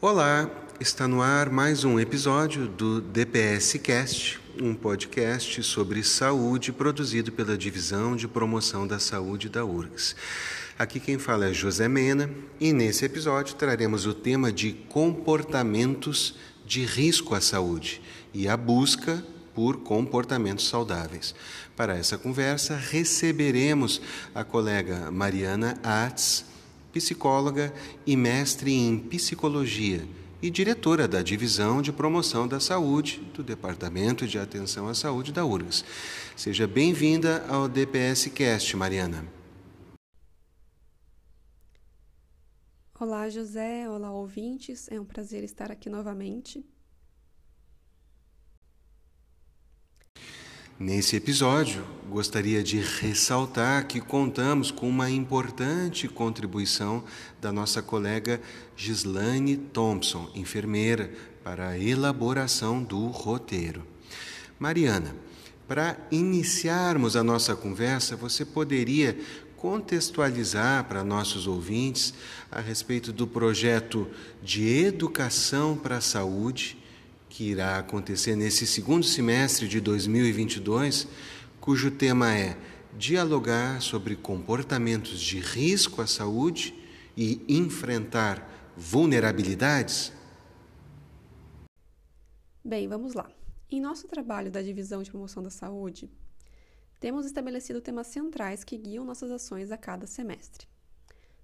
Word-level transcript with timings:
Olá, 0.00 0.48
está 0.78 1.08
no 1.08 1.20
ar 1.20 1.50
mais 1.50 1.82
um 1.82 1.98
episódio 1.98 2.68
do 2.68 3.00
DPS 3.00 3.80
Cast, 3.80 4.38
um 4.62 4.72
podcast 4.72 5.60
sobre 5.64 6.04
saúde 6.04 6.70
produzido 6.70 7.32
pela 7.32 7.58
Divisão 7.58 8.14
de 8.14 8.28
Promoção 8.28 8.86
da 8.86 9.00
Saúde 9.00 9.48
da 9.48 9.64
URGS. 9.64 10.14
Aqui 10.78 11.00
quem 11.00 11.18
fala 11.18 11.46
é 11.46 11.52
José 11.52 11.88
Mena 11.88 12.30
e 12.60 12.72
nesse 12.72 13.04
episódio 13.04 13.56
traremos 13.56 14.06
o 14.06 14.14
tema 14.14 14.52
de 14.52 14.72
comportamentos 14.88 16.36
de 16.64 16.84
risco 16.84 17.34
à 17.34 17.40
saúde 17.40 18.00
e 18.32 18.46
a 18.46 18.56
busca 18.56 19.20
por 19.52 19.78
comportamentos 19.78 20.68
saudáveis. 20.68 21.34
Para 21.74 21.96
essa 21.96 22.16
conversa, 22.16 22.76
receberemos 22.76 24.00
a 24.32 24.44
colega 24.44 25.10
Mariana 25.10 25.76
Atz, 25.82 26.44
psicóloga 26.98 27.72
e 28.04 28.16
mestre 28.16 28.72
em 28.72 28.98
psicologia 28.98 30.04
e 30.42 30.50
diretora 30.50 31.06
da 31.06 31.22
Divisão 31.22 31.80
de 31.80 31.92
Promoção 31.92 32.48
da 32.48 32.58
Saúde 32.58 33.20
do 33.34 33.42
Departamento 33.42 34.26
de 34.26 34.36
Atenção 34.36 34.88
à 34.88 34.94
Saúde 34.94 35.32
da 35.32 35.44
URGS. 35.44 35.84
Seja 36.36 36.66
bem-vinda 36.66 37.46
ao 37.48 37.68
DPS 37.68 38.30
Cast, 38.30 38.76
Mariana. 38.76 39.24
Olá, 42.98 43.28
José. 43.28 43.88
Olá, 43.88 44.10
ouvintes. 44.10 44.88
É 44.90 44.98
um 44.98 45.04
prazer 45.04 45.44
estar 45.44 45.70
aqui 45.70 45.88
novamente. 45.88 46.64
Nesse 50.80 51.16
episódio, 51.16 51.84
gostaria 52.08 52.62
de 52.62 52.78
ressaltar 52.78 53.84
que 53.88 54.00
contamos 54.00 54.70
com 54.70 54.88
uma 54.88 55.10
importante 55.10 56.06
contribuição 56.06 57.02
da 57.40 57.50
nossa 57.50 57.82
colega 57.82 58.40
Gislaine 58.76 59.56
Thompson, 59.56 60.30
enfermeira, 60.36 61.10
para 61.42 61.70
a 61.70 61.78
elaboração 61.78 62.80
do 62.80 63.08
roteiro. 63.08 63.84
Mariana, 64.56 65.16
para 65.66 65.96
iniciarmos 66.12 67.16
a 67.16 67.24
nossa 67.24 67.56
conversa, 67.56 68.14
você 68.14 68.44
poderia 68.44 69.18
contextualizar 69.56 70.84
para 70.84 71.02
nossos 71.02 71.48
ouvintes 71.48 72.14
a 72.52 72.60
respeito 72.60 73.12
do 73.12 73.26
projeto 73.26 74.06
de 74.40 74.84
educação 74.84 75.76
para 75.76 75.96
a 75.96 76.00
saúde 76.00 76.77
que 77.38 77.52
irá 77.52 77.78
acontecer 77.78 78.34
nesse 78.34 78.66
segundo 78.66 79.06
semestre 79.06 79.68
de 79.68 79.80
2022, 79.80 81.06
cujo 81.60 81.88
tema 81.88 82.36
é 82.36 82.58
dialogar 82.98 83.80
sobre 83.80 84.16
comportamentos 84.16 85.20
de 85.20 85.38
risco 85.38 86.02
à 86.02 86.06
saúde 86.08 86.74
e 87.16 87.40
enfrentar 87.48 88.72
vulnerabilidades? 88.76 90.12
Bem, 92.64 92.88
vamos 92.88 93.14
lá. 93.14 93.30
Em 93.70 93.80
nosso 93.80 94.08
trabalho 94.08 94.50
da 94.50 94.60
Divisão 94.60 95.00
de 95.00 95.08
Promoção 95.08 95.40
da 95.40 95.50
Saúde, 95.50 96.10
temos 96.98 97.24
estabelecido 97.24 97.80
temas 97.80 98.08
centrais 98.08 98.64
que 98.64 98.76
guiam 98.76 99.04
nossas 99.04 99.30
ações 99.30 99.70
a 99.70 99.76
cada 99.76 100.08
semestre. 100.08 100.66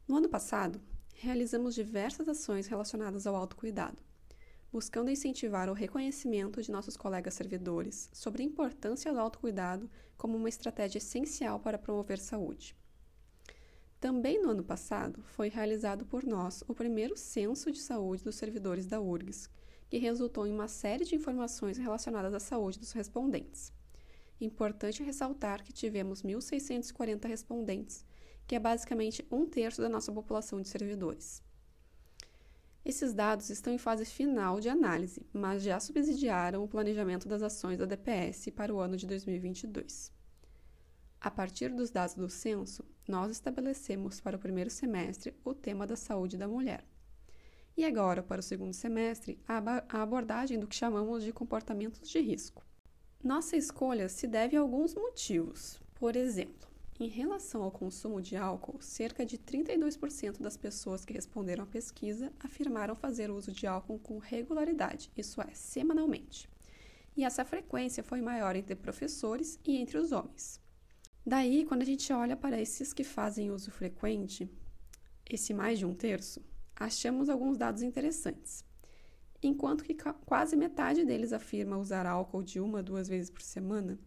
No 0.09 0.17
ano 0.17 0.29
passado, 0.29 0.81
realizamos 1.15 1.73
diversas 1.73 2.29
ações 2.29 2.67
relacionadas 2.67 3.29
ao 3.29 3.37
autocuidado 3.37 3.99
buscando 4.75 5.09
incentivar 5.09 5.71
o 5.71 5.73
reconhecimento 5.73 6.61
de 6.61 6.69
nossos 6.69 6.97
colegas 6.97 7.35
servidores 7.35 8.11
sobre 8.13 8.43
a 8.43 8.45
importância 8.45 9.13
do 9.13 9.21
autocuidado 9.21 9.89
como 10.17 10.37
uma 10.37 10.49
estratégia 10.49 10.99
essencial 10.99 11.61
para 11.61 11.79
promover 11.79 12.19
saúde. 12.19 12.75
Também 14.01 14.43
no 14.43 14.51
ano 14.51 14.65
passado, 14.65 15.23
foi 15.29 15.49
realizado 15.49 16.05
por 16.05 16.25
nós 16.25 16.65
o 16.67 16.75
primeiro 16.75 17.17
censo 17.17 17.71
de 17.71 17.79
saúde 17.79 18.25
dos 18.25 18.35
servidores 18.35 18.85
da 18.85 19.01
URGS, 19.01 19.49
que 19.89 19.97
resultou 19.97 20.45
em 20.45 20.53
uma 20.53 20.67
série 20.67 21.05
de 21.05 21.15
informações 21.15 21.79
relacionadas 21.79 22.35
à 22.35 22.41
saúde 22.41 22.81
dos 22.81 22.91
respondentes. 22.91 23.73
Importante 24.41 25.05
ressaltar 25.05 25.63
que 25.63 25.73
tivemos 25.73 26.25
1.640 26.25 27.29
respondentes, 27.29 28.05
que 28.45 28.57
é 28.57 28.59
basicamente 28.59 29.25
um 29.31 29.47
terço 29.47 29.81
da 29.81 29.89
nossa 29.89 30.11
população 30.11 30.61
de 30.61 30.69
servidores. 30.69 31.41
Esses 32.85 33.15
dados 33.15 33.49
estão 33.49 33.73
em 33.73 33.79
fase 33.79 34.05
final 34.05 34.61
de 34.61 34.69
análise, 34.69 35.27
mas 35.33 35.63
já 35.63 35.81
subsidiaram 35.81 36.63
o 36.63 36.69
planejamento 36.69 37.27
das 37.27 37.43
ações 37.43 37.79
da 37.79 37.87
DPS 37.87 38.51
para 38.51 38.75
o 38.75 38.79
ano 38.79 38.95
de 38.95 39.07
2022. 39.07 40.13
A 41.19 41.31
partir 41.31 41.71
dos 41.71 41.91
dados 41.91 42.15
do 42.15 42.29
censo, 42.29 42.85
nós 43.09 43.31
estabelecemos 43.31 44.21
para 44.21 44.37
o 44.37 44.39
primeiro 44.39 44.69
semestre 44.69 45.35
o 45.43 45.55
tema 45.55 45.87
da 45.87 45.97
saúde 45.97 46.37
da 46.37 46.47
mulher. 46.47 46.85
E 47.75 47.87
agora, 47.87 48.23
para 48.23 48.41
o 48.41 48.43
segundo 48.43 48.75
semestre, 48.75 49.43
a 49.49 50.03
abordagem 50.03 50.59
do 50.59 50.67
que 50.67 50.77
chamamos 50.77 51.25
de 51.25 51.33
comportamentos 51.33 52.07
de 52.07 52.21
risco. 52.21 52.63
Nossa 53.23 53.57
escolha 53.57 54.11
se 54.11 54.27
deve 54.27 54.59
a 54.59 54.61
alguns 54.61 54.95
motivos. 54.95 55.81
Por 55.95 56.15
exemplo, 56.15 56.69
em 56.99 57.09
relação 57.09 57.63
ao 57.63 57.73
consumo 57.73 58.21
de 58.21 58.37
álcool, 58.37 58.81
cerca 58.81 59.27
de 59.27 59.37
32% 59.37 60.41
das 60.41 60.57
pessoas 60.57 61.05
que 61.05 61.13
responderam 61.13 61.65
à 61.65 61.67
pesquisa 61.67 62.33
afirmaram 62.39 62.95
fazer 62.95 63.31
uso 63.31 63.51
de 63.51 63.67
álcool 63.67 63.99
com 63.99 64.19
regularidade, 64.19 65.11
isso 65.17 65.43
é, 65.43 65.53
semanalmente. 65.53 66.49
E 67.17 67.25
essa 67.25 67.45
frequência 67.45 68.03
foi 68.03 68.21
maior 68.21 68.55
entre 68.55 68.77
professores 68.77 69.59
e 69.65 69.77
entre 69.77 69.99
os 69.99 70.13
homens. 70.13 70.61
Daí, 71.27 71.65
quando 71.65 71.83
a 71.83 71.87
gente 71.87 72.13
olha 72.13 72.37
para 72.37 72.61
esses 72.61 72.93
que 72.93 73.03
fazem 73.03 73.51
uso 73.51 73.71
frequente, 73.71 74.49
esse 75.29 75.53
mais 75.53 75.79
de 75.79 75.87
um 75.87 75.95
terço, 75.95 76.41
achamos 76.77 77.29
alguns 77.29 77.57
dados 77.57 77.83
interessantes. 77.83 78.65
Enquanto 79.43 79.85
que 79.85 79.97
quase 80.25 80.57
metade 80.57 81.05
deles 81.05 81.33
afirma 81.33 81.77
usar 81.77 82.07
álcool 82.07 82.43
de 82.43 82.61
uma 82.61 82.79
a 82.79 82.83
duas 82.83 83.09
vezes 83.09 83.31
por 83.31 83.43
semana, 83.43 83.99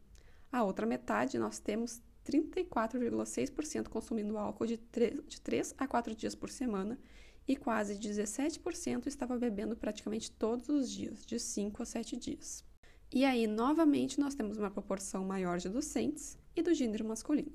a 0.52 0.64
outra 0.64 0.86
metade 0.86 1.38
nós 1.38 1.60
temos 1.60 2.02
34,6% 2.28 3.88
consumindo 3.88 4.38
álcool 4.38 4.66
de 4.66 4.78
3, 4.78 5.22
de 5.28 5.42
3 5.42 5.74
a 5.78 5.88
4 5.88 6.14
dias 6.14 6.36
por 6.36 6.50
semana 6.50 7.00
e 7.48 7.56
quase 7.56 7.96
17% 7.96 9.08
estava 9.08 9.38
bebendo 9.38 9.76
praticamente 9.76 10.30
todos 10.32 10.68
os 10.68 10.92
dias, 10.92 11.26
de 11.26 11.40
5 11.40 11.82
a 11.82 11.86
7 11.86 12.18
dias. 12.18 12.66
E 13.14 13.24
aí, 13.24 13.48
novamente, 13.48 14.20
nós 14.20 14.36
temos 14.36 14.58
uma 14.58 14.70
proporção 14.70 15.24
maior 15.24 15.58
de 15.58 15.70
docentes 15.70 16.38
e 16.54 16.62
do 16.62 16.74
gênero 16.74 17.06
masculino. 17.06 17.54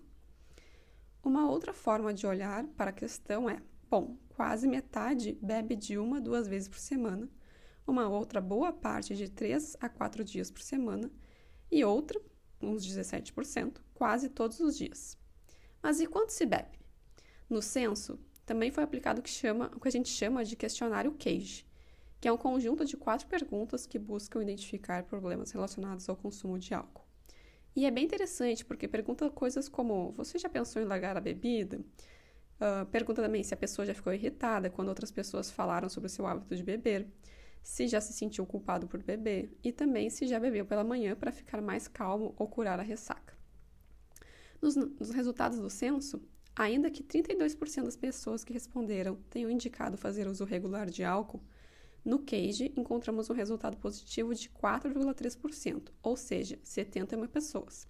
Uma 1.22 1.48
outra 1.48 1.74
forma 1.74 2.14
de 2.14 2.26
olhar 2.26 2.64
para 2.68 2.88
a 2.90 2.94
questão 2.94 3.50
é: 3.50 3.60
bom, 3.90 4.16
quase 4.30 4.66
metade 4.66 5.38
bebe 5.42 5.76
de 5.76 5.98
uma 5.98 6.16
a 6.16 6.20
duas 6.20 6.48
vezes 6.48 6.68
por 6.68 6.78
semana, 6.78 7.28
uma 7.86 8.08
outra 8.08 8.40
boa 8.40 8.72
parte 8.72 9.14
de 9.14 9.28
3 9.28 9.76
a 9.78 9.90
4 9.90 10.24
dias 10.24 10.50
por 10.50 10.62
semana, 10.62 11.10
e 11.70 11.84
outra, 11.84 12.18
uns 12.60 12.86
17%, 12.86 13.76
quase 14.02 14.28
todos 14.28 14.58
os 14.58 14.76
dias. 14.76 15.16
Mas 15.80 16.00
e 16.00 16.08
quanto 16.08 16.30
se 16.30 16.44
bebe? 16.44 16.76
No 17.48 17.62
censo, 17.62 18.18
também 18.44 18.68
foi 18.68 18.82
aplicado 18.82 19.20
o 19.20 19.22
que, 19.22 19.30
chama, 19.30 19.70
o 19.76 19.78
que 19.78 19.86
a 19.86 19.92
gente 19.92 20.08
chama 20.08 20.44
de 20.44 20.56
questionário 20.56 21.12
CAGE, 21.12 21.64
que 22.20 22.26
é 22.26 22.32
um 22.32 22.36
conjunto 22.36 22.84
de 22.84 22.96
quatro 22.96 23.28
perguntas 23.28 23.86
que 23.86 24.00
buscam 24.00 24.42
identificar 24.42 25.04
problemas 25.04 25.52
relacionados 25.52 26.08
ao 26.08 26.16
consumo 26.16 26.58
de 26.58 26.74
álcool. 26.74 27.06
E 27.76 27.86
é 27.86 27.92
bem 27.92 28.04
interessante 28.04 28.64
porque 28.64 28.88
pergunta 28.88 29.30
coisas 29.30 29.68
como: 29.68 30.10
você 30.16 30.36
já 30.36 30.48
pensou 30.48 30.82
em 30.82 30.84
largar 30.84 31.16
a 31.16 31.20
bebida? 31.20 31.78
Uh, 32.56 32.84
pergunta 32.86 33.22
também 33.22 33.44
se 33.44 33.54
a 33.54 33.56
pessoa 33.56 33.86
já 33.86 33.94
ficou 33.94 34.12
irritada 34.12 34.68
quando 34.68 34.88
outras 34.88 35.12
pessoas 35.12 35.48
falaram 35.48 35.88
sobre 35.88 36.08
o 36.08 36.10
seu 36.10 36.26
hábito 36.26 36.56
de 36.56 36.64
beber 36.64 37.06
se 37.62 37.86
já 37.86 38.00
se 38.00 38.12
sentiu 38.12 38.44
culpado 38.44 38.88
por 38.88 39.00
beber 39.00 39.56
e 39.62 39.70
também 39.70 40.10
se 40.10 40.26
já 40.26 40.40
bebeu 40.40 40.66
pela 40.66 40.82
manhã 40.82 41.14
para 41.14 41.30
ficar 41.30 41.62
mais 41.62 41.86
calmo 41.86 42.34
ou 42.36 42.48
curar 42.48 42.80
a 42.80 42.82
ressaca. 42.82 43.40
Nos, 44.62 44.76
nos 44.76 45.10
resultados 45.10 45.58
do 45.58 45.68
censo, 45.68 46.22
ainda 46.54 46.88
que 46.88 47.02
32% 47.02 47.82
das 47.82 47.96
pessoas 47.96 48.44
que 48.44 48.52
responderam 48.52 49.16
tenham 49.28 49.50
indicado 49.50 49.96
fazer 49.96 50.28
uso 50.28 50.44
regular 50.44 50.88
de 50.88 51.02
álcool, 51.02 51.42
no 52.04 52.20
CAGE 52.20 52.72
encontramos 52.76 53.28
um 53.28 53.34
resultado 53.34 53.76
positivo 53.76 54.34
de 54.34 54.48
4,3%, 54.48 55.90
ou 56.02 56.16
seja, 56.16 56.58
71 56.62 57.26
pessoas. 57.28 57.86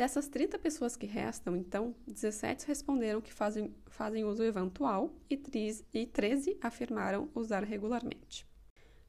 Dessas 0.00 0.28
30 0.28 0.58
pessoas 0.58 0.96
que 0.96 1.04
restam, 1.04 1.54
então, 1.54 1.94
17 2.06 2.66
responderam 2.66 3.20
que 3.20 3.34
fazem, 3.34 3.74
fazem 3.86 4.24
uso 4.24 4.42
eventual 4.42 5.14
e 5.28 5.36
13 5.36 6.56
afirmaram 6.62 7.28
usar 7.34 7.62
regularmente. 7.64 8.48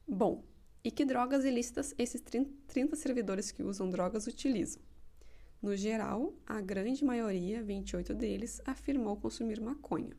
Bom, 0.06 0.44
e 0.84 0.90
que 0.90 1.06
drogas 1.06 1.46
ilícitas 1.46 1.94
esses 1.96 2.20
30 2.20 2.94
servidores 2.94 3.50
que 3.50 3.62
usam 3.62 3.88
drogas 3.88 4.26
utilizam? 4.26 4.82
No 5.62 5.74
geral, 5.74 6.34
a 6.46 6.60
grande 6.60 7.02
maioria, 7.02 7.62
28 7.62 8.12
deles, 8.12 8.60
afirmou 8.66 9.16
consumir 9.16 9.62
maconha. 9.62 10.14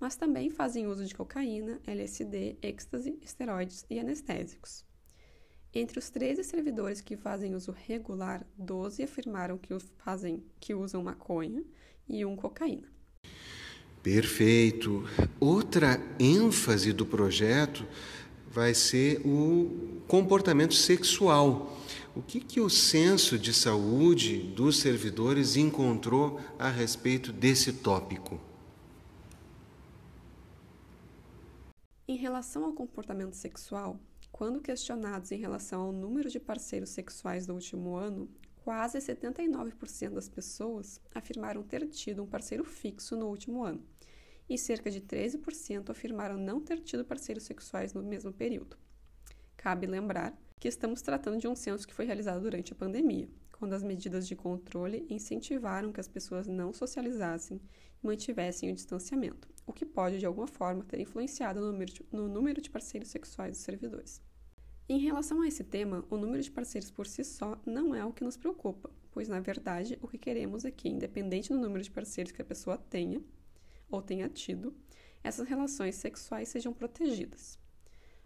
Mas 0.00 0.16
também 0.16 0.48
fazem 0.48 0.86
uso 0.86 1.04
de 1.04 1.14
cocaína, 1.14 1.78
LSD, 1.86 2.56
êxtase, 2.62 3.18
esteroides 3.20 3.84
e 3.90 4.00
anestésicos. 4.00 4.82
Entre 5.74 5.98
os 5.98 6.08
13 6.08 6.44
servidores 6.44 7.00
que 7.00 7.16
fazem 7.16 7.56
uso 7.56 7.72
regular, 7.72 8.46
12 8.56 9.02
afirmaram 9.02 9.58
que, 9.58 9.76
fazem, 9.98 10.40
que 10.60 10.72
usam 10.72 11.02
maconha 11.02 11.64
e 12.08 12.24
um 12.24 12.36
cocaína. 12.36 12.86
Perfeito. 14.00 15.02
Outra 15.40 16.00
ênfase 16.20 16.92
do 16.92 17.04
projeto 17.04 17.84
vai 18.48 18.72
ser 18.72 19.20
o 19.26 20.00
comportamento 20.06 20.74
sexual. 20.74 21.76
O 22.14 22.22
que, 22.22 22.38
que 22.38 22.60
o 22.60 22.70
censo 22.70 23.36
de 23.36 23.52
saúde 23.52 24.38
dos 24.38 24.78
servidores 24.78 25.56
encontrou 25.56 26.38
a 26.56 26.68
respeito 26.68 27.32
desse 27.32 27.72
tópico? 27.72 28.40
Em 32.06 32.16
relação 32.16 32.64
ao 32.64 32.72
comportamento 32.72 33.34
sexual, 33.34 33.98
quando 34.34 34.60
questionados 34.60 35.30
em 35.30 35.38
relação 35.38 35.80
ao 35.80 35.92
número 35.92 36.28
de 36.28 36.40
parceiros 36.40 36.90
sexuais 36.90 37.46
do 37.46 37.54
último 37.54 37.94
ano, 37.94 38.28
quase 38.64 38.98
79% 38.98 40.10
das 40.10 40.28
pessoas 40.28 41.00
afirmaram 41.14 41.62
ter 41.62 41.86
tido 41.86 42.24
um 42.24 42.26
parceiro 42.26 42.64
fixo 42.64 43.16
no 43.16 43.28
último 43.28 43.62
ano, 43.62 43.80
e 44.50 44.58
cerca 44.58 44.90
de 44.90 45.00
13% 45.00 45.88
afirmaram 45.88 46.36
não 46.36 46.60
ter 46.60 46.80
tido 46.80 47.04
parceiros 47.04 47.44
sexuais 47.44 47.94
no 47.94 48.02
mesmo 48.02 48.32
período. 48.32 48.76
Cabe 49.56 49.86
lembrar 49.86 50.36
que 50.58 50.66
estamos 50.66 51.00
tratando 51.00 51.38
de 51.38 51.46
um 51.46 51.54
censo 51.54 51.86
que 51.86 51.94
foi 51.94 52.04
realizado 52.04 52.42
durante 52.42 52.72
a 52.72 52.76
pandemia, 52.76 53.28
quando 53.52 53.74
as 53.74 53.84
medidas 53.84 54.26
de 54.26 54.34
controle 54.34 55.06
incentivaram 55.08 55.92
que 55.92 56.00
as 56.00 56.08
pessoas 56.08 56.48
não 56.48 56.72
socializassem 56.72 57.60
e 58.02 58.04
mantivessem 58.04 58.72
o 58.72 58.74
distanciamento, 58.74 59.48
o 59.66 59.72
que 59.72 59.84
pode, 59.84 60.18
de 60.18 60.26
alguma 60.26 60.46
forma, 60.46 60.84
ter 60.84 61.00
influenciado 61.00 61.60
no 61.60 62.28
número 62.28 62.60
de, 62.60 62.70
parceiros 62.70 63.08
sexuais 63.08 63.52
dos 63.52 63.60
servidores. 63.60 64.20
Em 64.88 64.98
relação 64.98 65.40
a 65.40 65.48
esse 65.48 65.64
tema, 65.64 66.04
o 66.10 66.16
número 66.16 66.42
de 66.42 66.50
parceiros 66.50 66.90
por 66.90 67.06
si 67.06 67.24
só 67.24 67.58
não 67.64 67.94
é 67.94 68.04
o 68.04 68.12
que 68.12 68.22
nos 68.22 68.36
preocupa, 68.36 68.90
pois, 69.10 69.28
na 69.28 69.40
verdade, 69.40 69.98
o 70.02 70.08
que 70.08 70.18
queremos 70.18 70.64
é 70.64 70.70
que, 70.70 70.88
independente 70.88 71.48
do 71.48 71.58
número 71.58 71.82
de 71.82 71.90
parceiros 71.90 72.32
que 72.32 72.42
a 72.42 72.44
pessoa 72.44 72.76
tenha 72.76 73.22
ou 73.90 74.02
tenha 74.02 74.28
tido, 74.28 74.74
essas 75.22 75.48
relações 75.48 75.94
sexuais 75.94 76.48
sejam 76.48 76.74
protegidas. 76.74 77.58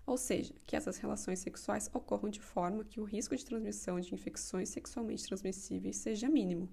Ou 0.05 0.17
seja, 0.17 0.55
que 0.67 0.75
essas 0.75 0.97
relações 0.97 1.39
sexuais 1.39 1.89
ocorram 1.93 2.29
de 2.31 2.41
forma 2.41 2.83
que 2.83 2.99
o 2.99 3.05
risco 3.05 3.37
de 3.37 3.45
transmissão 3.45 4.01
de 4.01 4.13
infecções 4.15 4.71
sexualmente 4.71 5.25
transmissíveis 5.25 5.97
seja 5.99 6.29
mínimo. 6.29 6.69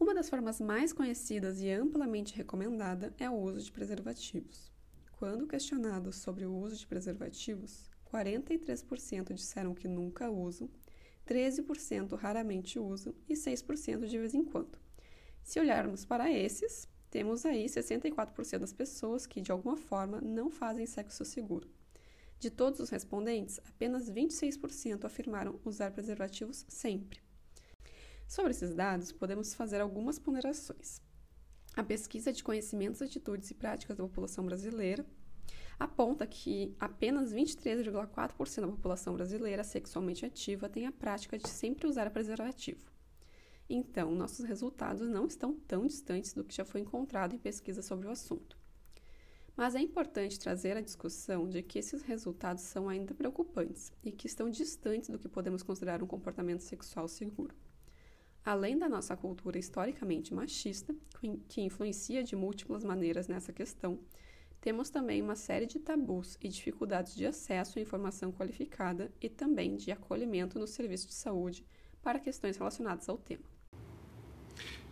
Uma 0.00 0.14
das 0.14 0.30
formas 0.30 0.58
mais 0.58 0.94
conhecidas 0.94 1.60
e 1.60 1.70
amplamente 1.70 2.34
recomendada 2.34 3.12
é 3.18 3.28
o 3.28 3.34
uso 3.34 3.66
de 3.66 3.70
preservativos. 3.70 4.72
Quando 5.12 5.46
questionados 5.46 6.16
sobre 6.16 6.46
o 6.46 6.56
uso 6.56 6.74
de 6.74 6.86
preservativos, 6.86 7.90
43% 8.10 9.34
disseram 9.34 9.74
que 9.74 9.86
nunca 9.86 10.30
usam, 10.30 10.70
13% 11.28 12.16
raramente 12.16 12.78
usam 12.78 13.14
e 13.28 13.34
6% 13.34 14.06
de 14.06 14.16
vez 14.16 14.32
em 14.32 14.42
quando. 14.42 14.78
Se 15.42 15.60
olharmos 15.60 16.06
para 16.06 16.32
esses, 16.32 16.88
temos 17.10 17.44
aí 17.44 17.66
64% 17.66 18.58
das 18.58 18.72
pessoas 18.72 19.26
que 19.26 19.42
de 19.42 19.52
alguma 19.52 19.76
forma 19.76 20.18
não 20.18 20.48
fazem 20.50 20.86
sexo 20.86 21.26
seguro. 21.26 21.68
De 22.38 22.48
todos 22.48 22.80
os 22.80 22.88
respondentes, 22.88 23.60
apenas 23.68 24.10
26% 24.10 25.04
afirmaram 25.04 25.60
usar 25.62 25.90
preservativos 25.90 26.64
sempre. 26.70 27.20
Sobre 28.30 28.52
esses 28.52 28.72
dados, 28.72 29.10
podemos 29.10 29.54
fazer 29.54 29.80
algumas 29.80 30.16
ponderações. 30.16 31.02
A 31.74 31.82
pesquisa 31.82 32.32
de 32.32 32.44
conhecimentos, 32.44 33.02
atitudes 33.02 33.50
e 33.50 33.54
práticas 33.54 33.96
da 33.96 34.04
população 34.04 34.46
brasileira 34.46 35.04
aponta 35.80 36.24
que 36.28 36.72
apenas 36.78 37.34
23,4% 37.34 38.60
da 38.60 38.68
população 38.68 39.14
brasileira 39.14 39.64
sexualmente 39.64 40.24
ativa 40.24 40.68
tem 40.68 40.86
a 40.86 40.92
prática 40.92 41.36
de 41.36 41.48
sempre 41.48 41.88
usar 41.88 42.08
preservativo. 42.12 42.88
Então, 43.68 44.14
nossos 44.14 44.44
resultados 44.44 45.08
não 45.08 45.26
estão 45.26 45.52
tão 45.66 45.84
distantes 45.84 46.32
do 46.32 46.44
que 46.44 46.54
já 46.54 46.64
foi 46.64 46.82
encontrado 46.82 47.34
em 47.34 47.38
pesquisas 47.38 47.84
sobre 47.84 48.06
o 48.06 48.12
assunto. 48.12 48.56
Mas 49.56 49.74
é 49.74 49.80
importante 49.80 50.38
trazer 50.38 50.76
a 50.76 50.80
discussão 50.80 51.48
de 51.48 51.64
que 51.64 51.80
esses 51.80 52.02
resultados 52.02 52.62
são 52.62 52.88
ainda 52.88 53.12
preocupantes 53.12 53.92
e 54.04 54.12
que 54.12 54.28
estão 54.28 54.48
distantes 54.48 55.10
do 55.10 55.18
que 55.18 55.28
podemos 55.28 55.64
considerar 55.64 56.00
um 56.00 56.06
comportamento 56.06 56.60
sexual 56.60 57.08
seguro. 57.08 57.56
Além 58.44 58.78
da 58.78 58.88
nossa 58.88 59.16
cultura 59.16 59.58
historicamente 59.58 60.32
machista, 60.32 60.94
que 61.48 61.60
influencia 61.60 62.24
de 62.24 62.34
múltiplas 62.34 62.82
maneiras 62.82 63.28
nessa 63.28 63.52
questão, 63.52 63.98
temos 64.60 64.90
também 64.90 65.22
uma 65.22 65.36
série 65.36 65.66
de 65.66 65.78
tabus 65.78 66.36
e 66.40 66.48
dificuldades 66.48 67.14
de 67.14 67.26
acesso 67.26 67.78
à 67.78 67.82
informação 67.82 68.30
qualificada 68.30 69.10
e 69.20 69.28
também 69.28 69.76
de 69.76 69.90
acolhimento 69.90 70.58
no 70.58 70.66
serviço 70.66 71.08
de 71.08 71.14
saúde 71.14 71.64
para 72.02 72.18
questões 72.18 72.56
relacionadas 72.56 73.08
ao 73.08 73.16
tema. 73.16 73.44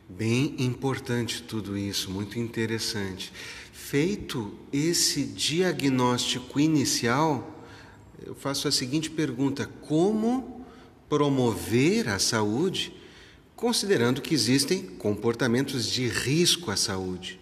Bem 0.08 0.54
importante 0.58 1.42
tudo 1.42 1.76
isso, 1.76 2.10
muito 2.10 2.38
interessante. 2.38 3.30
Feito 3.72 4.58
esse 4.72 5.24
diagnóstico 5.24 6.58
inicial, 6.58 7.66
eu 8.24 8.34
faço 8.34 8.66
a 8.68 8.72
seguinte 8.72 9.10
pergunta: 9.10 9.66
como 9.82 10.64
promover 11.10 12.08
a 12.08 12.18
saúde, 12.18 12.94
considerando 13.58 14.22
que 14.22 14.32
existem 14.32 14.86
comportamentos 14.96 15.86
de 15.86 16.08
risco 16.08 16.70
à 16.70 16.76
saúde? 16.76 17.38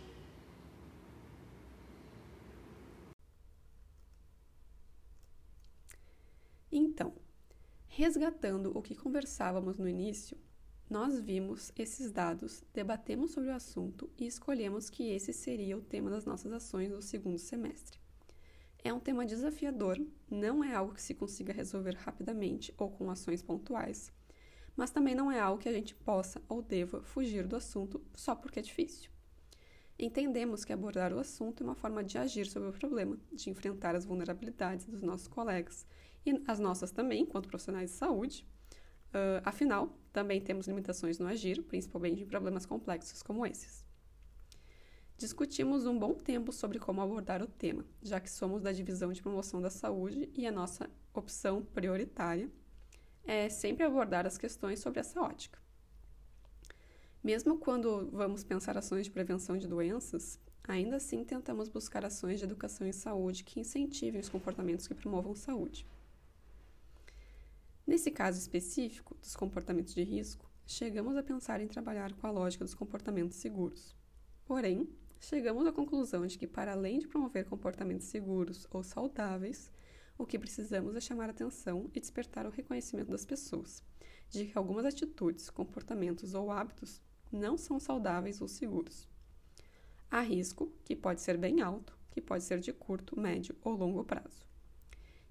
Resgatando 7.96 8.76
o 8.76 8.82
que 8.82 8.94
conversávamos 8.94 9.78
no 9.78 9.88
início, 9.88 10.36
nós 10.90 11.18
vimos 11.18 11.72
esses 11.74 12.12
dados, 12.12 12.62
debatemos 12.74 13.30
sobre 13.30 13.48
o 13.48 13.54
assunto 13.54 14.10
e 14.18 14.26
escolhemos 14.26 14.90
que 14.90 15.12
esse 15.12 15.32
seria 15.32 15.78
o 15.78 15.80
tema 15.80 16.10
das 16.10 16.26
nossas 16.26 16.52
ações 16.52 16.90
no 16.90 17.00
segundo 17.00 17.38
semestre. 17.38 17.98
É 18.84 18.92
um 18.92 19.00
tema 19.00 19.24
desafiador, 19.24 19.98
não 20.30 20.62
é 20.62 20.74
algo 20.74 20.92
que 20.92 21.00
se 21.00 21.14
consiga 21.14 21.54
resolver 21.54 21.94
rapidamente 21.94 22.74
ou 22.76 22.90
com 22.90 23.10
ações 23.10 23.40
pontuais, 23.42 24.12
mas 24.76 24.90
também 24.90 25.14
não 25.14 25.32
é 25.32 25.40
algo 25.40 25.60
que 25.60 25.68
a 25.68 25.72
gente 25.72 25.94
possa 25.94 26.42
ou 26.48 26.60
deva 26.60 27.02
fugir 27.02 27.46
do 27.46 27.56
assunto 27.56 28.00
só 28.14 28.34
porque 28.34 28.58
é 28.58 28.62
difícil. 28.62 29.10
Entendemos 29.98 30.64
que 30.64 30.72
abordar 30.72 31.12
o 31.12 31.18
assunto 31.18 31.62
é 31.62 31.66
uma 31.66 31.74
forma 31.74 32.04
de 32.04 32.18
agir 32.18 32.46
sobre 32.46 32.68
o 32.68 32.72
problema, 32.72 33.18
de 33.32 33.48
enfrentar 33.48 33.94
as 33.94 34.04
vulnerabilidades 34.04 34.84
dos 34.84 35.02
nossos 35.02 35.26
colegas 35.26 35.86
e 36.24 36.42
as 36.46 36.58
nossas 36.58 36.90
também, 36.90 37.22
enquanto 37.22 37.48
profissionais 37.48 37.90
de 37.90 37.96
saúde. 37.96 38.46
Uh, 39.08 39.40
afinal, 39.42 39.96
também 40.12 40.38
temos 40.38 40.68
limitações 40.68 41.18
no 41.18 41.26
agir, 41.26 41.62
principalmente 41.62 42.22
em 42.22 42.26
problemas 42.26 42.66
complexos 42.66 43.22
como 43.22 43.46
esses. 43.46 43.86
Discutimos 45.16 45.86
um 45.86 45.98
bom 45.98 46.12
tempo 46.12 46.52
sobre 46.52 46.78
como 46.78 47.00
abordar 47.00 47.42
o 47.42 47.46
tema, 47.46 47.82
já 48.02 48.20
que 48.20 48.30
somos 48.30 48.60
da 48.60 48.72
divisão 48.72 49.10
de 49.10 49.22
promoção 49.22 49.62
da 49.62 49.70
saúde 49.70 50.28
e 50.34 50.46
a 50.46 50.52
nossa 50.52 50.90
opção 51.14 51.64
prioritária 51.64 52.50
é 53.26 53.48
sempre 53.48 53.84
abordar 53.84 54.26
as 54.26 54.38
questões 54.38 54.80
sobre 54.80 55.00
essa 55.00 55.20
ótica. 55.20 55.58
Mesmo 57.22 57.58
quando 57.58 58.08
vamos 58.12 58.44
pensar 58.44 58.78
ações 58.78 59.06
de 59.06 59.10
prevenção 59.10 59.58
de 59.58 59.66
doenças, 59.66 60.38
ainda 60.62 60.96
assim 60.96 61.24
tentamos 61.24 61.68
buscar 61.68 62.04
ações 62.04 62.38
de 62.38 62.44
educação 62.44 62.86
em 62.86 62.92
saúde 62.92 63.42
que 63.42 63.58
incentivem 63.58 64.20
os 64.20 64.28
comportamentos 64.28 64.86
que 64.86 64.94
promovam 64.94 65.34
saúde. 65.34 65.84
Nesse 67.84 68.10
caso 68.10 68.38
específico 68.38 69.16
dos 69.16 69.34
comportamentos 69.34 69.94
de 69.94 70.02
risco, 70.02 70.48
chegamos 70.66 71.16
a 71.16 71.22
pensar 71.22 71.60
em 71.60 71.66
trabalhar 71.66 72.12
com 72.14 72.26
a 72.26 72.30
lógica 72.30 72.64
dos 72.64 72.74
comportamentos 72.74 73.36
seguros. 73.36 73.94
Porém, 74.44 74.88
chegamos 75.20 75.66
à 75.66 75.72
conclusão 75.72 76.26
de 76.26 76.38
que, 76.38 76.46
para 76.46 76.72
além 76.72 76.98
de 76.98 77.08
promover 77.08 77.44
comportamentos 77.44 78.06
seguros 78.06 78.66
ou 78.70 78.82
saudáveis, 78.82 79.70
o 80.18 80.26
que 80.26 80.38
precisamos 80.38 80.96
é 80.96 81.00
chamar 81.00 81.30
atenção 81.30 81.90
e 81.94 82.00
despertar 82.00 82.46
o 82.46 82.50
reconhecimento 82.50 83.10
das 83.10 83.24
pessoas 83.24 83.82
de 84.30 84.46
que 84.46 84.58
algumas 84.58 84.84
atitudes, 84.84 85.50
comportamentos 85.50 86.34
ou 86.34 86.50
hábitos 86.50 87.00
não 87.30 87.56
são 87.56 87.78
saudáveis 87.78 88.40
ou 88.40 88.48
seguros. 88.48 89.08
Há 90.10 90.20
risco, 90.20 90.72
que 90.84 90.96
pode 90.96 91.20
ser 91.20 91.36
bem 91.36 91.60
alto, 91.60 91.96
que 92.10 92.20
pode 92.20 92.44
ser 92.44 92.60
de 92.60 92.72
curto, 92.72 93.18
médio 93.18 93.54
ou 93.62 93.74
longo 93.74 94.04
prazo. 94.04 94.46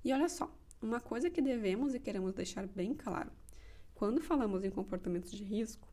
E 0.03 0.13
olha 0.13 0.29
só, 0.29 0.53
uma 0.81 0.99
coisa 0.99 1.29
que 1.29 1.41
devemos 1.41 1.93
e 1.93 1.99
queremos 1.99 2.33
deixar 2.33 2.67
bem 2.67 2.93
claro: 2.93 3.31
quando 3.93 4.21
falamos 4.21 4.63
em 4.63 4.69
comportamentos 4.69 5.31
de 5.31 5.43
risco, 5.43 5.87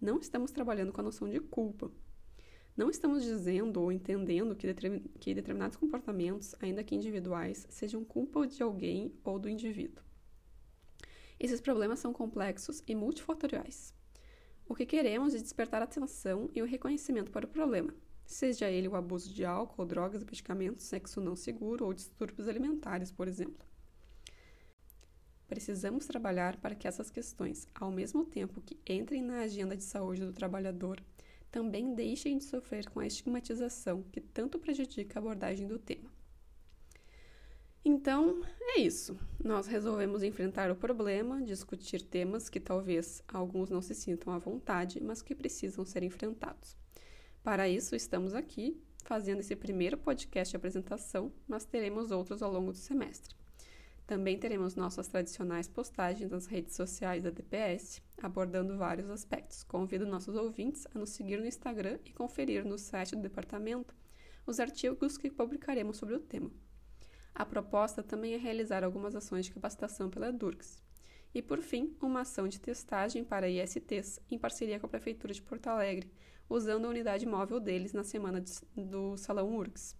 não 0.00 0.18
estamos 0.18 0.50
trabalhando 0.50 0.92
com 0.92 1.00
a 1.00 1.04
noção 1.04 1.28
de 1.28 1.40
culpa, 1.40 1.90
não 2.80 2.88
estamos 2.88 3.22
dizendo 3.22 3.82
ou 3.82 3.92
entendendo 3.92 4.56
que, 4.56 4.72
que 5.20 5.34
determinados 5.34 5.76
comportamentos, 5.76 6.54
ainda 6.62 6.82
que 6.82 6.94
individuais, 6.94 7.66
sejam 7.68 8.02
culpa 8.02 8.46
de 8.46 8.62
alguém 8.62 9.12
ou 9.22 9.38
do 9.38 9.50
indivíduo. 9.50 10.02
Esses 11.38 11.60
problemas 11.60 11.98
são 11.98 12.10
complexos 12.10 12.82
e 12.88 12.94
multifatoriais. 12.94 13.92
O 14.66 14.74
que 14.74 14.86
queremos 14.86 15.34
é 15.34 15.38
despertar 15.38 15.82
atenção 15.82 16.48
e 16.54 16.62
o 16.62 16.64
reconhecimento 16.64 17.30
para 17.30 17.44
o 17.44 17.50
problema, 17.50 17.94
seja 18.24 18.70
ele 18.70 18.88
o 18.88 18.96
abuso 18.96 19.30
de 19.30 19.44
álcool, 19.44 19.84
drogas, 19.84 20.24
medicamentos, 20.24 20.86
sexo 20.86 21.20
não 21.20 21.36
seguro 21.36 21.84
ou 21.84 21.92
distúrbios 21.92 22.48
alimentares, 22.48 23.12
por 23.12 23.28
exemplo. 23.28 23.68
Precisamos 25.46 26.06
trabalhar 26.06 26.56
para 26.56 26.74
que 26.74 26.88
essas 26.88 27.10
questões, 27.10 27.68
ao 27.74 27.90
mesmo 27.90 28.24
tempo 28.24 28.62
que 28.62 28.78
entrem 28.86 29.20
na 29.20 29.40
agenda 29.40 29.76
de 29.76 29.84
saúde 29.84 30.24
do 30.24 30.32
trabalhador, 30.32 30.98
também 31.50 31.94
deixem 31.94 32.38
de 32.38 32.44
sofrer 32.44 32.88
com 32.90 33.00
a 33.00 33.06
estigmatização 33.06 34.02
que 34.12 34.20
tanto 34.20 34.58
prejudica 34.58 35.18
a 35.18 35.20
abordagem 35.20 35.66
do 35.66 35.78
tema. 35.78 36.10
Então, 37.84 38.42
é 38.60 38.80
isso. 38.80 39.18
Nós 39.42 39.66
resolvemos 39.66 40.22
enfrentar 40.22 40.70
o 40.70 40.76
problema, 40.76 41.42
discutir 41.42 42.02
temas 42.02 42.48
que 42.48 42.60
talvez 42.60 43.22
alguns 43.26 43.70
não 43.70 43.80
se 43.80 43.94
sintam 43.94 44.32
à 44.32 44.38
vontade, 44.38 45.02
mas 45.02 45.22
que 45.22 45.34
precisam 45.34 45.84
ser 45.84 46.02
enfrentados. 46.02 46.76
Para 47.42 47.68
isso, 47.68 47.96
estamos 47.96 48.34
aqui 48.34 48.78
fazendo 49.02 49.40
esse 49.40 49.56
primeiro 49.56 49.96
podcast 49.96 50.52
de 50.52 50.56
apresentação, 50.56 51.32
mas 51.48 51.64
teremos 51.64 52.10
outros 52.10 52.42
ao 52.42 52.52
longo 52.52 52.70
do 52.70 52.78
semestre. 52.78 53.39
Também 54.10 54.36
teremos 54.36 54.74
nossas 54.74 55.06
tradicionais 55.06 55.68
postagens 55.68 56.28
nas 56.32 56.46
redes 56.46 56.74
sociais 56.74 57.22
da 57.22 57.30
DPS, 57.30 58.02
abordando 58.20 58.76
vários 58.76 59.08
aspectos. 59.08 59.62
Convido 59.62 60.04
nossos 60.04 60.34
ouvintes 60.34 60.84
a 60.92 60.98
nos 60.98 61.10
seguir 61.10 61.38
no 61.38 61.46
Instagram 61.46 61.96
e 62.04 62.12
conferir 62.12 62.64
no 62.64 62.76
site 62.76 63.14
do 63.14 63.22
departamento 63.22 63.94
os 64.44 64.58
artigos 64.58 65.16
que 65.16 65.30
publicaremos 65.30 65.96
sobre 65.96 66.16
o 66.16 66.18
tema. 66.18 66.50
A 67.32 67.46
proposta 67.46 68.02
também 68.02 68.34
é 68.34 68.36
realizar 68.36 68.82
algumas 68.82 69.14
ações 69.14 69.44
de 69.44 69.52
capacitação 69.52 70.10
pela 70.10 70.32
DURCS. 70.32 70.82
E, 71.32 71.40
por 71.40 71.58
fim, 71.58 71.96
uma 72.02 72.22
ação 72.22 72.48
de 72.48 72.58
testagem 72.58 73.22
para 73.22 73.48
ISTs, 73.48 74.18
em 74.28 74.36
parceria 74.36 74.80
com 74.80 74.86
a 74.86 74.90
Prefeitura 74.90 75.32
de 75.32 75.40
Porto 75.40 75.68
Alegre, 75.68 76.10
usando 76.48 76.86
a 76.86 76.88
unidade 76.88 77.24
móvel 77.26 77.60
deles 77.60 77.92
na 77.92 78.02
semana 78.02 78.42
do 78.76 79.16
Salão 79.16 79.56
URGS. 79.56 79.99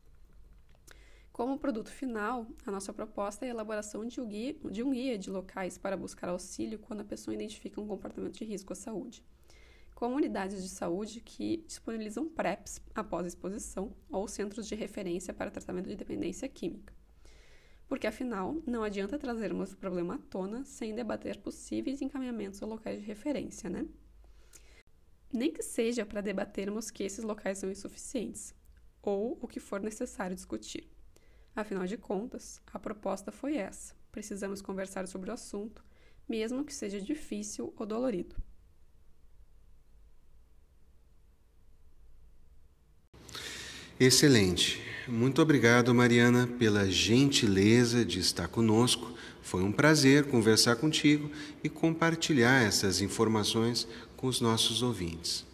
Como 1.41 1.59
produto 1.59 1.89
final, 1.89 2.47
a 2.67 2.71
nossa 2.71 2.93
proposta 2.93 3.47
é 3.47 3.49
a 3.49 3.53
elaboração 3.53 4.05
de 4.05 4.21
um, 4.21 4.29
guia, 4.29 4.55
de 4.71 4.83
um 4.83 4.91
guia 4.91 5.17
de 5.17 5.31
locais 5.31 5.79
para 5.79 5.97
buscar 5.97 6.29
auxílio 6.29 6.79
quando 6.79 7.01
a 7.01 7.05
pessoa 7.05 7.35
identifica 7.35 7.81
um 7.81 7.87
comportamento 7.87 8.35
de 8.35 8.45
risco 8.45 8.75
à 8.75 8.77
saúde. 8.77 9.25
Comunidades 9.95 10.63
de 10.63 10.69
saúde 10.69 11.23
que 11.23 11.65
disponibilizam 11.67 12.29
PrEPs 12.29 12.83
após 12.95 13.27
exposição 13.27 13.97
ou 14.11 14.29
centros 14.29 14.69
de 14.69 14.75
referência 14.75 15.33
para 15.33 15.51
tratamento 15.51 15.89
de 15.89 15.97
dependência 15.97 16.47
química. 16.47 16.93
Porque, 17.89 18.07
afinal, 18.07 18.63
não 18.67 18.83
adianta 18.83 19.19
trazermos 19.19 19.73
o 19.73 19.79
problema 19.79 20.17
à 20.17 20.19
tona 20.19 20.63
sem 20.67 20.95
debater 20.95 21.39
possíveis 21.39 22.03
encaminhamentos 22.03 22.63
a 22.63 22.67
locais 22.67 23.01
de 23.01 23.07
referência, 23.07 23.71
né? 23.71 23.87
Nem 25.33 25.51
que 25.51 25.63
seja 25.63 26.05
para 26.05 26.21
debatermos 26.21 26.91
que 26.91 27.03
esses 27.03 27.25
locais 27.25 27.57
são 27.57 27.71
insuficientes, 27.71 28.55
ou 29.01 29.39
o 29.41 29.49
que 29.49 29.59
for 29.59 29.81
necessário 29.81 30.37
discutir. 30.37 31.00
Afinal 31.55 31.87
de 31.87 31.97
contas, 31.97 32.61
a 32.73 32.79
proposta 32.79 33.33
foi 33.33 33.57
essa: 33.57 33.95
precisamos 34.13 34.63
conversar 34.63 35.07
sobre 35.07 35.31
o 35.31 35.35
assunto, 35.35 35.85
mesmo 36.29 36.65
que 36.65 36.73
seja 36.73 37.01
difícil 37.01 37.73
ou 37.77 37.87
dolorido. 37.87 38.37
Excelente. 43.99 44.81
Muito 45.07 45.43
obrigado, 45.43 45.95
Mariana, 45.95 46.47
pela 46.47 46.91
gentileza 46.91 48.05
de 48.05 48.19
estar 48.21 48.49
conosco. 48.49 49.13
Foi 49.43 49.63
um 49.63 49.73
prazer 49.73 50.27
conversar 50.27 50.77
contigo 50.77 51.31
e 51.63 51.69
compartilhar 51.69 52.63
essas 52.63 53.01
informações 53.01 53.87
com 54.17 54.27
os 54.27 54.41
nossos 54.41 54.83
ouvintes. 54.83 55.50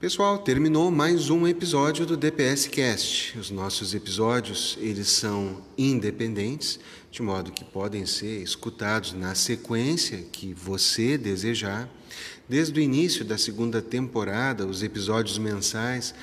Pessoal, 0.00 0.38
terminou 0.38 0.90
mais 0.90 1.28
um 1.28 1.46
episódio 1.46 2.06
do 2.06 2.16
DPS 2.16 2.66
Cast. 2.68 3.38
Os 3.38 3.50
nossos 3.50 3.92
episódios, 3.92 4.78
eles 4.80 5.08
são 5.08 5.60
independentes, 5.76 6.80
de 7.10 7.20
modo 7.20 7.52
que 7.52 7.66
podem 7.66 8.06
ser 8.06 8.42
escutados 8.42 9.12
na 9.12 9.34
sequência 9.34 10.24
que 10.32 10.54
você 10.54 11.18
desejar. 11.18 11.86
Desde 12.48 12.80
o 12.80 12.82
início 12.82 13.26
da 13.26 13.36
segunda 13.36 13.82
temporada, 13.82 14.66
os 14.66 14.82
episódios 14.82 15.36
mensais 15.36 16.14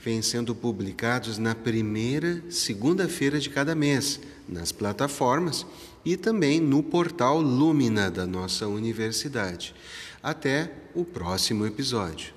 vêm 0.00 0.22
sendo 0.22 0.54
publicados 0.54 1.36
na 1.36 1.56
primeira 1.56 2.40
segunda-feira 2.48 3.40
de 3.40 3.50
cada 3.50 3.74
mês, 3.74 4.20
nas 4.48 4.70
plataformas 4.70 5.66
e 6.04 6.16
também 6.16 6.60
no 6.60 6.84
portal 6.84 7.40
Lumina 7.40 8.12
da 8.12 8.28
nossa 8.28 8.68
universidade. 8.68 9.74
Até 10.22 10.70
o 10.94 11.04
próximo 11.04 11.66
episódio. 11.66 12.33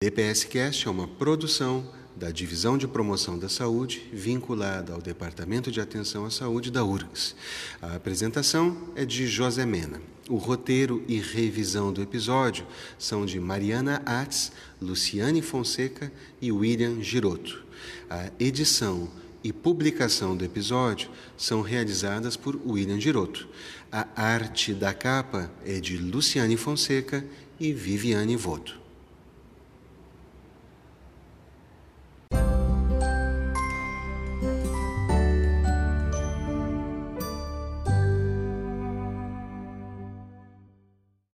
DPScast 0.00 0.86
é 0.86 0.90
uma 0.92 1.08
produção 1.08 1.84
da 2.14 2.30
Divisão 2.30 2.78
de 2.78 2.86
Promoção 2.86 3.36
da 3.36 3.48
Saúde, 3.48 4.08
vinculada 4.12 4.92
ao 4.92 5.02
Departamento 5.02 5.72
de 5.72 5.80
Atenção 5.80 6.24
à 6.24 6.30
Saúde 6.30 6.70
da 6.70 6.84
URGS. 6.84 7.34
A 7.82 7.96
apresentação 7.96 8.76
é 8.94 9.04
de 9.04 9.26
José 9.26 9.66
Mena. 9.66 10.00
O 10.28 10.36
roteiro 10.36 11.02
e 11.08 11.18
revisão 11.18 11.92
do 11.92 12.00
episódio 12.00 12.64
são 12.96 13.26
de 13.26 13.40
Mariana 13.40 14.00
Atz, 14.06 14.52
Luciane 14.80 15.42
Fonseca 15.42 16.12
e 16.40 16.52
William 16.52 17.02
Giroto. 17.02 17.64
A 18.08 18.30
edição 18.38 19.10
e 19.42 19.52
publicação 19.52 20.36
do 20.36 20.44
episódio 20.44 21.10
são 21.36 21.60
realizadas 21.60 22.36
por 22.36 22.54
William 22.64 23.00
Giroto. 23.00 23.48
A 23.90 24.06
arte 24.14 24.72
da 24.72 24.94
capa 24.94 25.50
é 25.66 25.80
de 25.80 25.98
Luciane 25.98 26.56
Fonseca 26.56 27.24
e 27.58 27.72
Viviane 27.72 28.36
Voto. 28.36 28.86